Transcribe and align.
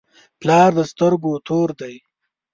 پلار 0.39 0.69
د 0.77 0.79
سترګو 0.91 1.33
تور 1.47 1.69
دی. 1.81 1.95